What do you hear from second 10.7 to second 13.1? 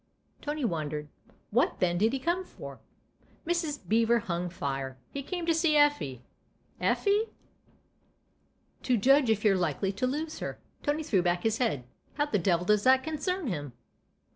Tony threw back his head." How the devil does that